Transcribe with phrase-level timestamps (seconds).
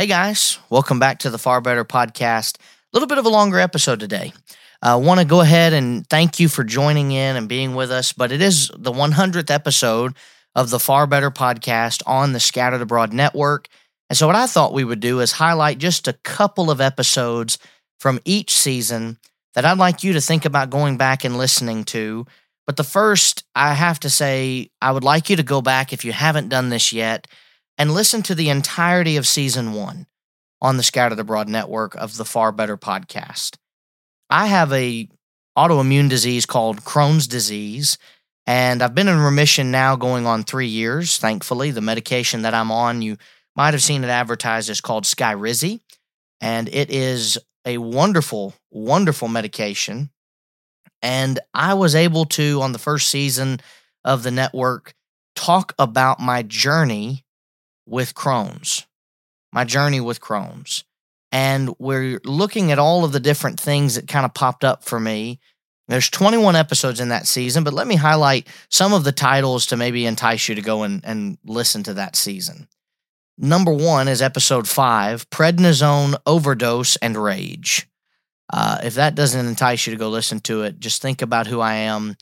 [0.00, 2.56] Hey guys, welcome back to the Far Better Podcast.
[2.56, 2.62] A
[2.94, 4.32] little bit of a longer episode today.
[4.80, 7.90] I uh, want to go ahead and thank you for joining in and being with
[7.90, 10.14] us, but it is the 100th episode
[10.54, 13.68] of the Far Better Podcast on the Scattered Abroad Network.
[14.08, 17.58] And so, what I thought we would do is highlight just a couple of episodes
[17.98, 19.18] from each season
[19.52, 22.24] that I'd like you to think about going back and listening to.
[22.66, 26.06] But the first, I have to say, I would like you to go back if
[26.06, 27.26] you haven't done this yet
[27.80, 30.06] and listen to the entirety of season one
[30.60, 33.56] on the Scattered Abroad network of the Far Better podcast.
[34.28, 35.08] I have a
[35.56, 37.96] autoimmune disease called Crohn's disease,
[38.46, 41.70] and I've been in remission now going on three years, thankfully.
[41.70, 43.16] The medication that I'm on, you
[43.56, 45.80] might have seen it advertised as called Skyrizi,
[46.38, 50.10] and it is a wonderful, wonderful medication.
[51.00, 53.58] And I was able to, on the first season
[54.04, 54.92] of the network,
[55.34, 57.24] talk about my journey
[57.90, 58.86] with Crohn's,
[59.52, 60.84] my journey with Crohn's.
[61.32, 64.98] And we're looking at all of the different things that kind of popped up for
[64.98, 65.40] me.
[65.88, 69.76] There's 21 episodes in that season, but let me highlight some of the titles to
[69.76, 72.68] maybe entice you to go and, and listen to that season.
[73.36, 77.88] Number one is episode five Prednisone Overdose and Rage.
[78.52, 81.60] Uh, if that doesn't entice you to go listen to it, just think about who
[81.60, 82.16] I am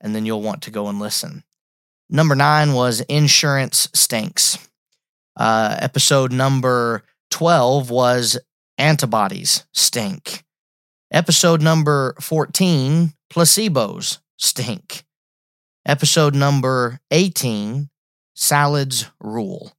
[0.00, 1.44] and then you'll want to go and listen.
[2.10, 4.58] Number nine was Insurance Stinks.
[5.36, 8.38] Uh, episode number 12 was
[8.78, 10.44] Antibodies Stink.
[11.12, 15.04] Episode number 14, Placebos Stink.
[15.86, 17.90] Episode number 18,
[18.34, 19.72] Salads Rule.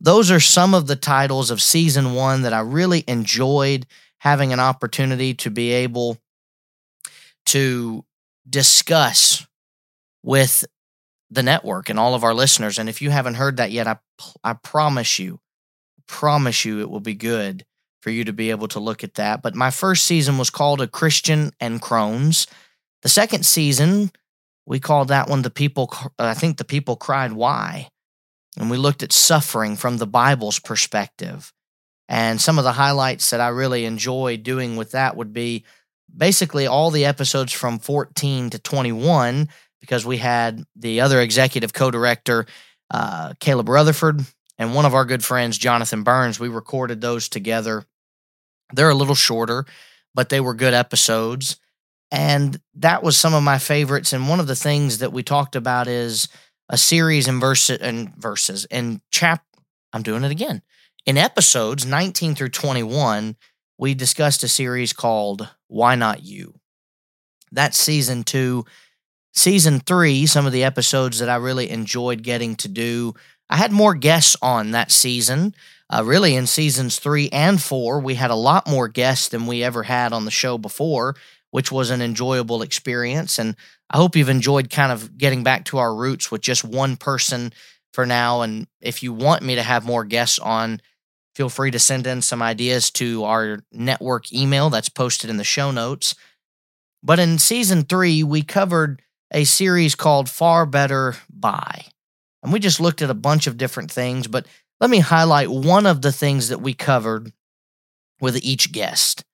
[0.00, 3.86] Those are some of the titles of season one that I really enjoyed
[4.18, 6.18] having an opportunity to be able
[7.46, 8.04] to
[8.48, 9.46] discuss
[10.22, 10.64] with
[11.30, 12.78] the network and all of our listeners.
[12.78, 13.96] And if you haven't heard that yet, I
[14.44, 15.40] I promise you,
[16.06, 17.64] promise you, it will be good
[18.00, 19.42] for you to be able to look at that.
[19.42, 22.46] But my first season was called A Christian and Crohn's.
[23.02, 24.12] The second season,
[24.64, 25.92] we called that one the people.
[25.92, 27.88] Uh, I think the people cried why,
[28.56, 31.52] and we looked at suffering from the Bible's perspective.
[32.08, 35.64] And some of the highlights that I really enjoy doing with that would be
[36.16, 39.48] basically all the episodes from 14 to 21
[39.86, 42.46] because we had the other executive co-director,
[42.90, 44.20] uh, Caleb Rutherford,
[44.58, 46.40] and one of our good friends, Jonathan Burns.
[46.40, 47.84] We recorded those together.
[48.72, 49.64] They're a little shorter,
[50.12, 51.56] but they were good episodes.
[52.10, 54.12] And that was some of my favorites.
[54.12, 56.28] And one of the things that we talked about is
[56.68, 59.44] a series in verse and verses in chap.
[59.92, 60.62] I'm doing it again.
[61.04, 63.36] In episodes 19 through 21,
[63.78, 66.54] we discussed a series called Why Not You.
[67.52, 68.64] That's season two
[69.36, 73.14] Season three, some of the episodes that I really enjoyed getting to do.
[73.50, 75.54] I had more guests on that season.
[75.92, 79.62] Uh, really, in seasons three and four, we had a lot more guests than we
[79.62, 81.16] ever had on the show before,
[81.50, 83.38] which was an enjoyable experience.
[83.38, 83.54] And
[83.90, 87.52] I hope you've enjoyed kind of getting back to our roots with just one person
[87.92, 88.40] for now.
[88.40, 90.80] And if you want me to have more guests on,
[91.34, 95.44] feel free to send in some ideas to our network email that's posted in the
[95.44, 96.14] show notes.
[97.02, 101.86] But in season three, we covered a series called Far Better Buy.
[102.42, 104.46] And we just looked at a bunch of different things, but
[104.80, 107.32] let me highlight one of the things that we covered
[108.20, 109.24] with each guest.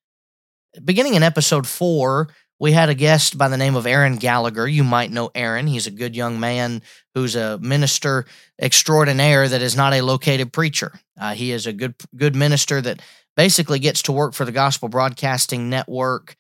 [0.83, 4.69] Beginning in episode four, we had a guest by the name of Aaron Gallagher.
[4.69, 5.67] You might know Aaron.
[5.67, 6.81] He's a good young man
[7.13, 8.25] who's a minister
[8.61, 10.93] extraordinaire that is not a located preacher.
[11.21, 13.03] Uh, he is a good good minister that
[13.37, 16.37] basically gets to work for the Gospel Broadcasting Network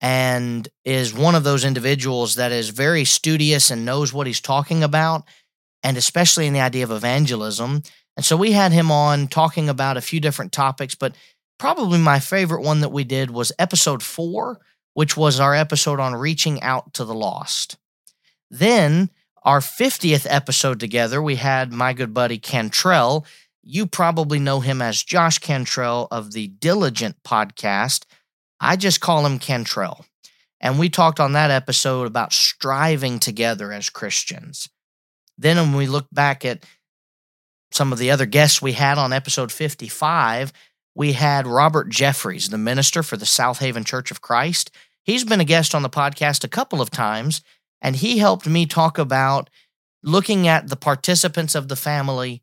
[0.00, 4.82] and is one of those individuals that is very studious and knows what he's talking
[4.82, 5.24] about,
[5.82, 7.82] and especially in the idea of evangelism.
[8.16, 11.14] And so we had him on talking about a few different topics, but
[11.58, 14.60] probably my favorite one that we did was episode four,
[14.94, 17.76] which was our episode on reaching out to the lost.
[18.50, 19.10] Then,
[19.42, 23.24] our 50th episode together, we had my good buddy Cantrell.
[23.62, 28.04] You probably know him as Josh Cantrell of the Diligent podcast.
[28.60, 30.04] I just call him Cantrell.
[30.60, 34.68] And we talked on that episode about striving together as Christians.
[35.36, 36.64] Then, when we look back at
[37.70, 40.52] some of the other guests we had on episode 55,
[40.94, 44.70] we had Robert Jeffries, the minister for the South Haven Church of Christ.
[45.02, 47.42] He's been a guest on the podcast a couple of times,
[47.82, 49.50] and he helped me talk about
[50.02, 52.42] looking at the participants of the family.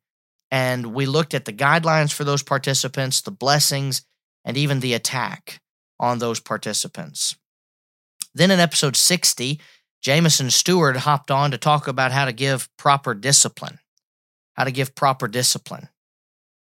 [0.51, 4.03] And we looked at the guidelines for those participants, the blessings,
[4.45, 5.62] and even the attack
[6.03, 7.37] on those participants.
[8.35, 9.59] Then in episode 60,
[10.01, 13.79] Jameson Stewart hopped on to talk about how to give proper discipline,
[14.53, 15.87] how to give proper discipline.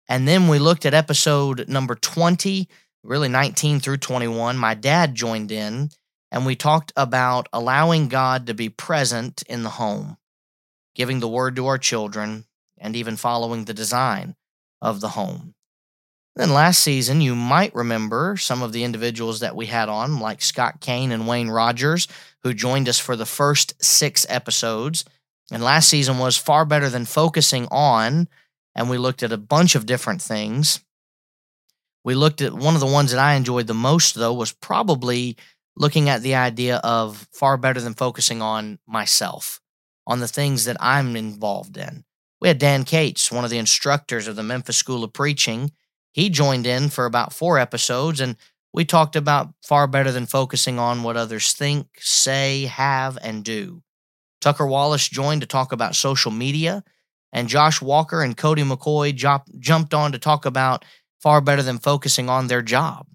[0.10, 2.68] And then we looked at episode number 20,
[3.02, 4.58] really 19 through 21.
[4.58, 5.90] My dad joined in
[6.32, 10.18] and we talked about allowing God to be present in the home,
[10.96, 12.44] giving the word to our children,
[12.78, 14.36] and even following the design
[14.82, 15.54] of the home.
[16.36, 20.42] Then last season, you might remember some of the individuals that we had on, like
[20.42, 22.08] Scott Kane and Wayne Rogers,
[22.44, 25.04] who joined us for the first six episodes.
[25.52, 28.30] And last season was far better than focusing on,
[28.76, 30.80] and we looked at a bunch of different things.
[32.04, 35.36] We looked at one of the ones that I enjoyed the most, though, was probably
[35.76, 39.60] looking at the idea of far better than focusing on myself,
[40.06, 42.06] on the things that I'm involved in.
[42.40, 45.72] We had Dan Cates, one of the instructors of the Memphis School of Preaching.
[46.12, 48.36] He joined in for about four episodes, and
[48.74, 53.84] we talked about far better than focusing on what others think, say, have, and do.
[54.42, 56.84] Tucker Wallace joined to talk about social media,
[57.32, 59.14] and Josh Walker and Cody McCoy
[59.60, 60.86] jumped on to talk about
[61.20, 63.08] far better than focusing on their job.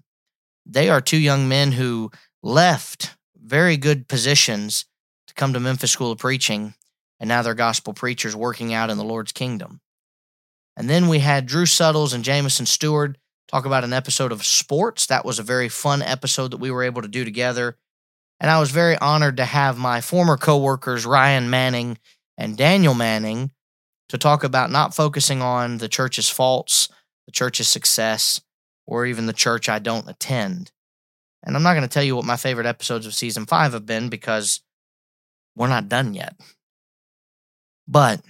[0.65, 4.85] They are two young men who left very good positions
[5.27, 6.75] to come to Memphis School of Preaching,
[7.19, 9.81] and now they're gospel preachers working out in the Lord's kingdom.
[10.77, 13.17] And then we had Drew Suttles and Jamison Stewart
[13.47, 15.05] talk about an episode of sports.
[15.07, 17.77] That was a very fun episode that we were able to do together.
[18.39, 21.97] And I was very honored to have my former coworkers, Ryan Manning
[22.37, 23.51] and Daniel Manning,
[24.09, 26.89] to talk about not focusing on the church's faults,
[27.25, 28.41] the church's success,
[28.85, 30.71] or even the church I don't attend.
[31.43, 33.85] And I'm not going to tell you what my favorite episodes of season five have
[33.85, 34.61] been because
[35.55, 36.35] we're not done yet.
[37.87, 38.21] But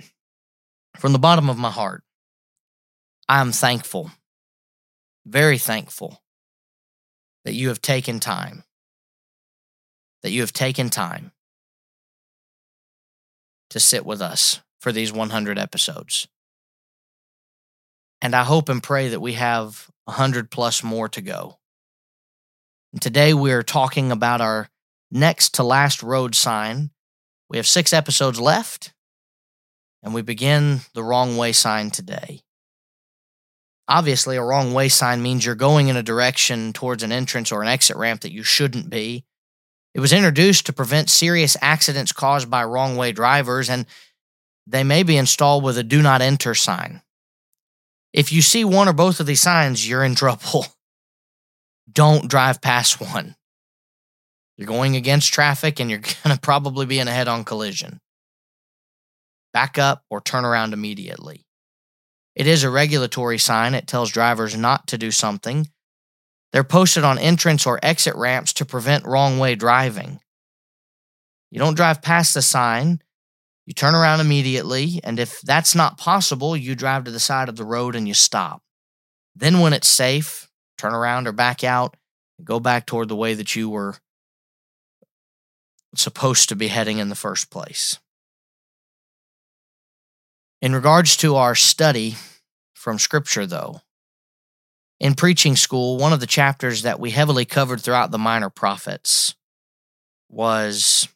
[0.98, 2.04] from the bottom of my heart,
[3.28, 4.12] I am thankful,
[5.26, 6.22] very thankful
[7.44, 8.64] that you have taken time,
[10.22, 11.32] that you have taken time
[13.72, 16.28] to sit with us for these 100 episodes.
[18.22, 21.58] And I hope and pray that we have 100 plus more to go.
[22.94, 24.70] And today we're talking about our
[25.12, 26.92] next to last road sign.
[27.50, 28.94] We have six episodes left,
[30.02, 32.45] and we begin the wrong way sign today.
[33.88, 37.62] Obviously, a wrong way sign means you're going in a direction towards an entrance or
[37.62, 39.26] an exit ramp that you shouldn't be.
[39.94, 43.86] It was introduced to prevent serious accidents caused by wrong way drivers, and
[44.66, 47.02] they may be installed with a do not enter sign.
[48.12, 50.66] If you see one or both of these signs, you're in trouble.
[51.92, 53.36] don't drive past one.
[54.58, 58.00] You're going against traffic and you're going to probably be in a head on collision.
[59.54, 61.45] Back up or turn around immediately.
[62.36, 63.74] It is a regulatory sign.
[63.74, 65.70] It tells drivers not to do something.
[66.52, 70.20] They're posted on entrance or exit ramps to prevent wrong way driving.
[71.52, 73.02] You don't drive past the sign,
[73.66, 77.56] you turn around immediately, and if that's not possible, you drive to the side of
[77.56, 78.62] the road and you stop.
[79.36, 81.98] Then, when it's safe, turn around or back out,
[82.44, 83.96] go back toward the way that you were
[85.96, 88.00] supposed to be heading in the first place.
[90.66, 92.16] In regards to our study
[92.74, 93.82] from Scripture, though,
[95.00, 99.36] in preaching school, one of the chapters that we heavily covered throughout the minor prophets
[100.28, 101.08] was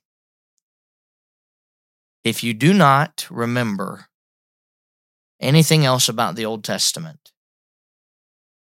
[2.24, 4.10] if you do not remember
[5.42, 7.32] anything else about the Old Testament,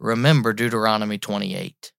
[0.00, 1.93] remember Deuteronomy 28.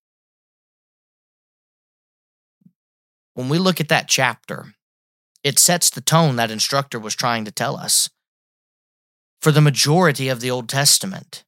[3.35, 4.73] When we look at that chapter,
[5.43, 8.09] it sets the tone that instructor was trying to tell us.
[9.41, 11.45] For the majority of the Old Testament,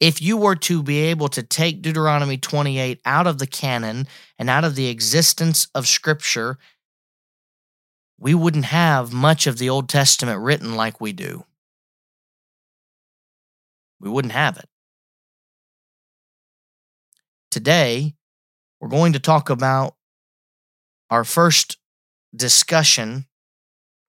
[0.00, 4.50] if you were to be able to take Deuteronomy 28 out of the canon and
[4.50, 6.58] out of the existence of Scripture,
[8.18, 11.44] we wouldn't have much of the Old Testament written like we do.
[14.00, 14.68] We wouldn't have it.
[17.50, 18.14] Today,
[18.80, 19.94] we're going to talk about
[21.10, 21.78] our first
[22.34, 23.26] discussion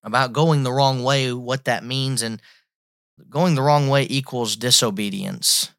[0.03, 2.41] about going the wrong way, what that means, and
[3.29, 5.72] going the wrong way equals disobedience.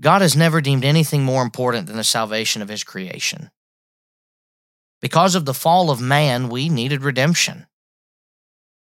[0.00, 3.50] God has never deemed anything more important than the salvation of his creation.
[5.00, 7.66] Because of the fall of man, we needed redemption.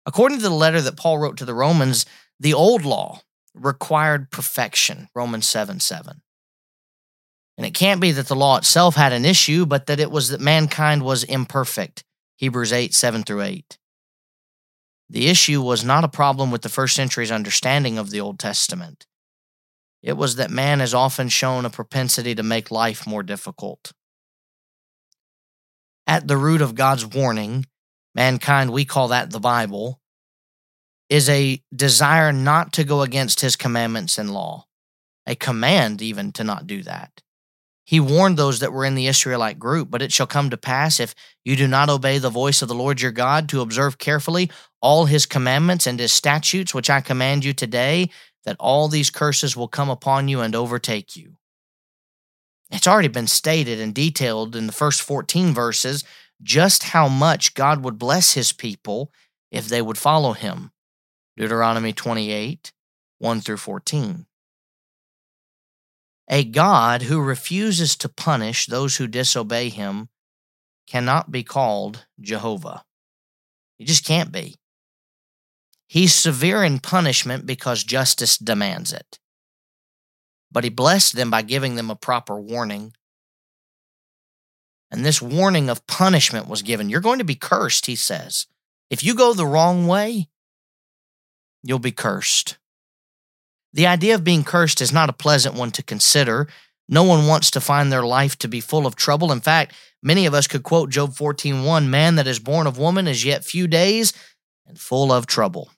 [0.06, 2.06] According to the letter that Paul wrote to the Romans,
[2.38, 3.20] the old law
[3.54, 6.22] required perfection, Romans 7 7.
[7.56, 10.30] And it can't be that the law itself had an issue, but that it was
[10.30, 12.04] that mankind was imperfect.
[12.36, 13.78] Hebrews 8, 7 through 8.
[15.10, 19.06] The issue was not a problem with the first century's understanding of the Old Testament.
[20.02, 23.92] It was that man has often shown a propensity to make life more difficult.
[26.06, 27.66] At the root of God's warning,
[28.14, 30.00] mankind, we call that the Bible,
[31.08, 34.66] is a desire not to go against his commandments and law,
[35.26, 37.20] a command even to not do that.
[37.84, 41.00] He warned those that were in the Israelite group, but it shall come to pass
[41.00, 41.12] if
[41.44, 44.48] you do not obey the voice of the Lord your God to observe carefully
[44.80, 48.10] all his commandments and his statutes, which I command you today,
[48.44, 51.36] that all these curses will come upon you and overtake you.
[52.70, 56.04] It's already been stated and detailed in the first 14 verses
[56.42, 59.12] just how much God would bless his people
[59.50, 60.70] if they would follow him.
[61.36, 62.72] Deuteronomy 28
[63.18, 64.26] 1 through 14.
[66.28, 70.08] A God who refuses to punish those who disobey him
[70.86, 72.84] cannot be called Jehovah.
[73.76, 74.59] He just can't be.
[75.90, 79.18] He's severe in punishment because justice demands it.
[80.52, 82.92] But he blessed them by giving them a proper warning.
[84.92, 86.88] And this warning of punishment was given.
[86.88, 88.46] You're going to be cursed, he says.
[88.88, 90.28] If you go the wrong way,
[91.64, 92.56] you'll be cursed.
[93.72, 96.46] The idea of being cursed is not a pleasant one to consider.
[96.88, 99.32] No one wants to find their life to be full of trouble.
[99.32, 103.08] In fact, many of us could quote Job 14:1, man that is born of woman
[103.08, 104.12] is yet few days
[104.68, 105.68] and full of trouble.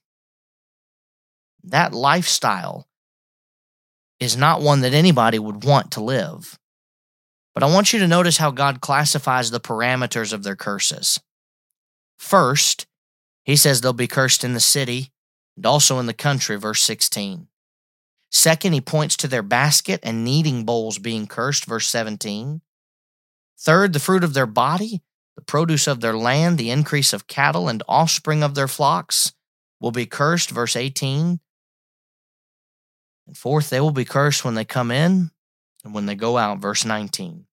[1.65, 2.89] That lifestyle
[4.19, 6.59] is not one that anybody would want to live.
[7.55, 11.21] But I want you to notice how God classifies the parameters of their curses.
[12.19, 12.87] First,
[13.45, 15.13] he says they'll be cursed in the city
[15.57, 17.49] and also in the country, verse 16.
[18.31, 22.63] Second, he points to their basket and kneading bowls being cursed, verse 17.
[23.59, 25.03] Third, the fruit of their body,
[25.37, 29.33] the produce of their land, the increase of cattle and offspring of their flocks
[29.81, 31.41] will be cursed, verse 18.
[33.33, 35.31] And fourth, they will be cursed when they come in
[35.83, 37.47] and when they go out, verse 19.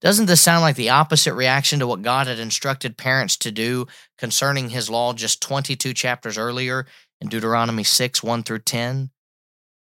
[0.00, 3.86] Doesn't this sound like the opposite reaction to what God had instructed parents to do
[4.18, 6.86] concerning his law just 22 chapters earlier
[7.20, 9.10] in Deuteronomy 6 1 through 10?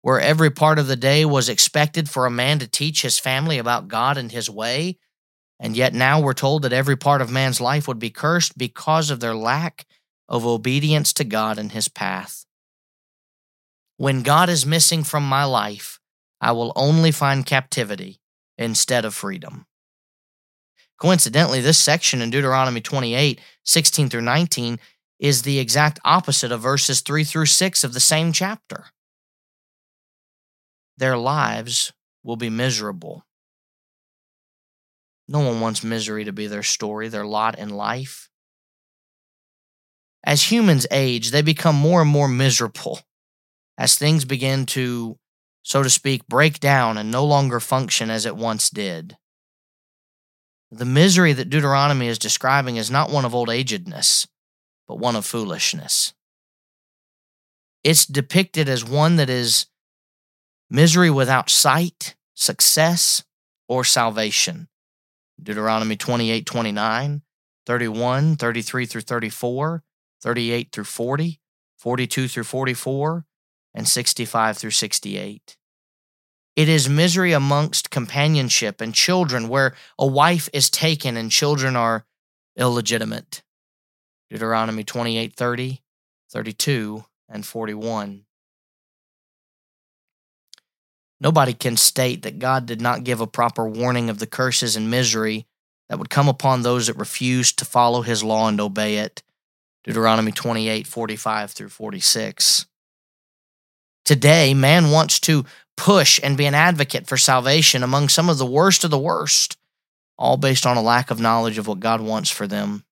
[0.02, 3.58] where every part of the day was expected for a man to teach his family
[3.58, 4.98] about God and his way.
[5.62, 9.12] And yet now we're told that every part of man's life would be cursed because
[9.12, 9.86] of their lack
[10.28, 12.46] of obedience to God and his path.
[14.02, 16.00] When God is missing from my life,
[16.42, 18.20] I will only find captivity
[18.58, 19.68] instead of freedom.
[20.98, 24.80] Coincidentally, this section in Deuteronomy 28 16 through 19
[25.20, 28.86] is the exact opposite of verses 3 through 6 of the same chapter
[30.98, 31.94] their lives
[32.24, 33.24] will be miserable.
[35.28, 38.32] No one wants misery to be their story, their lot in life.
[40.24, 43.02] As humans age, they become more and more miserable
[43.82, 45.18] as things begin to,
[45.64, 49.18] so to speak, break down and no longer function as it once did.
[50.70, 54.28] The misery that Deuteronomy is describing is not one of old agedness,
[54.88, 56.14] but one of foolishness.
[57.84, 59.66] It's depicted as one that is
[60.70, 63.24] misery without sight, success,
[63.68, 64.68] or salvation.
[65.42, 67.24] Deuteronomy 28 29,
[67.66, 69.84] 31, 33 through 34,
[70.22, 71.42] 38 through 40,
[71.80, 73.26] 42 through 44,
[73.74, 75.58] and 65 through 68.
[76.56, 82.06] It is misery amongst companionship and children where a wife is taken and children are
[82.58, 83.42] illegitimate.
[84.30, 85.82] Deuteronomy 28 30,
[86.30, 88.26] 32, and 41.
[91.20, 94.90] Nobody can state that God did not give a proper warning of the curses and
[94.90, 95.46] misery
[95.88, 99.22] that would come upon those that refused to follow his law and obey it.
[99.84, 102.66] Deuteronomy 28 45 through 46.
[104.06, 105.46] Today, man wants to
[105.78, 109.58] push and be an advocate for salvation among some of the worst of the worst,
[110.18, 112.84] all based on a lack of knowledge of what God wants for them.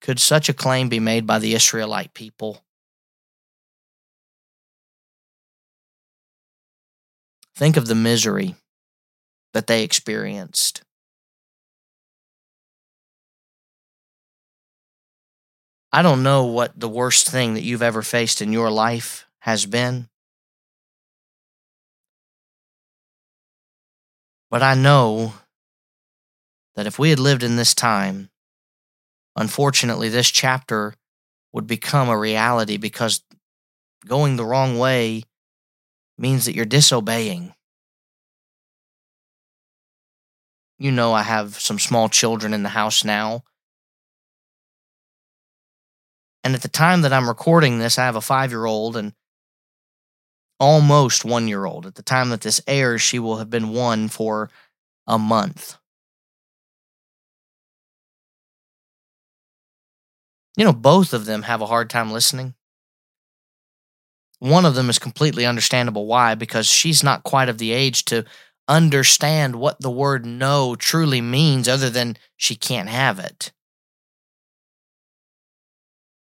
[0.00, 2.64] Could such a claim be made by the Israelite people?
[7.54, 8.56] Think of the misery
[9.52, 10.82] that they experienced.
[15.92, 19.66] I don't know what the worst thing that you've ever faced in your life has
[19.66, 20.08] been.
[24.50, 25.34] But I know
[26.76, 28.30] that if we had lived in this time,
[29.36, 30.94] unfortunately, this chapter
[31.52, 33.22] would become a reality because
[34.06, 35.24] going the wrong way
[36.16, 37.54] means that you're disobeying.
[40.78, 43.44] You know, I have some small children in the house now.
[46.42, 49.12] And at the time that I'm recording this, I have a five year old and
[50.58, 51.86] almost one year old.
[51.86, 54.50] At the time that this airs, she will have been one for
[55.06, 55.76] a month.
[60.56, 62.54] You know, both of them have a hard time listening.
[64.40, 68.24] One of them is completely understandable why, because she's not quite of the age to
[68.68, 73.52] understand what the word no truly means, other than she can't have it.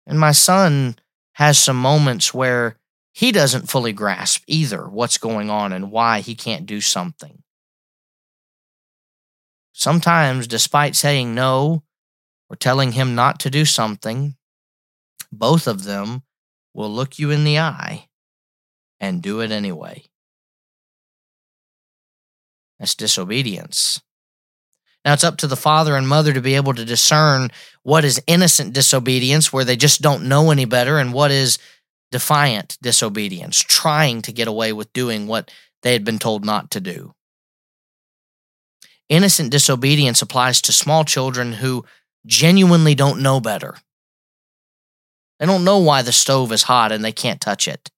[0.05, 0.97] And my son
[1.33, 2.77] has some moments where
[3.13, 7.43] he doesn't fully grasp either what's going on and why he can't do something.
[9.73, 11.83] Sometimes, despite saying no
[12.49, 14.35] or telling him not to do something,
[15.31, 16.23] both of them
[16.73, 18.07] will look you in the eye
[18.99, 20.03] and do it anyway.
[22.79, 24.01] That's disobedience.
[25.05, 27.51] Now it's up to the father and mother to be able to discern
[27.83, 31.59] what is innocent disobedience, where they just don't know any better, and what is
[32.11, 35.51] defiant disobedience, trying to get away with doing what
[35.83, 37.13] they had been told not to do.
[39.07, 41.85] Innocent disobedience applies to small children who
[42.25, 43.75] genuinely don't know better.
[45.39, 47.91] They don't know why the stove is hot and they can't touch it.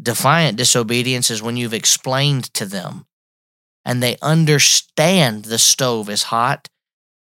[0.00, 3.04] Defiant disobedience is when you've explained to them
[3.90, 6.68] and they understand the stove is hot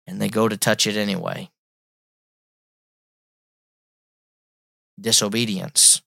[0.06, 1.50] and they go to touch it anyway.
[4.98, 6.00] disobedience.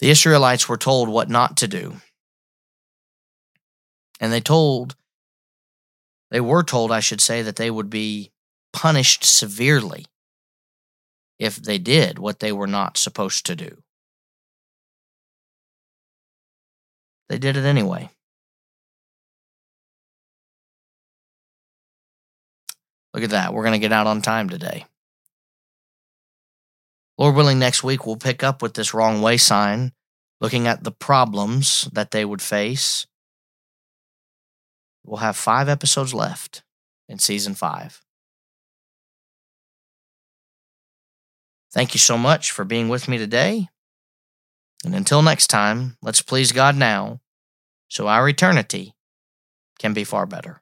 [0.00, 1.94] The Israelites were told what not to do.
[4.20, 4.94] And they told,
[6.30, 8.32] they were told, I should say, that they would be
[8.74, 10.04] punished severely
[11.38, 13.82] if they did what they were not supposed to do.
[17.28, 18.10] They did it anyway.
[23.12, 23.54] Look at that.
[23.54, 24.84] We're going to get out on time today.
[27.18, 29.92] Lord willing, next week we'll pick up with this wrong way sign,
[30.40, 33.06] looking at the problems that they would face.
[35.02, 36.62] We'll have five episodes left
[37.08, 38.02] in season five.
[41.72, 43.68] Thank you so much for being with me today.
[44.84, 47.20] And until next time, let's please God now
[47.88, 48.94] so our eternity
[49.78, 50.60] can be far better.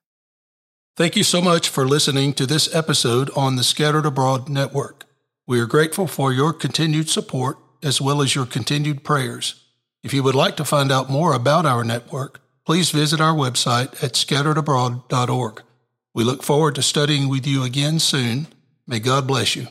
[0.96, 5.06] Thank you so much for listening to this episode on the Scattered Abroad Network.
[5.46, 9.64] We are grateful for your continued support as well as your continued prayers.
[10.02, 14.02] If you would like to find out more about our network, please visit our website
[14.02, 15.62] at scatteredabroad.org.
[16.14, 18.46] We look forward to studying with you again soon.
[18.86, 19.68] May God bless you.